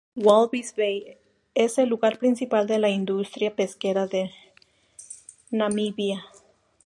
[0.15, 1.19] Walvis Bay
[1.53, 4.31] es el lugar principal de la industria pesquera de
[5.51, 6.23] Namibia.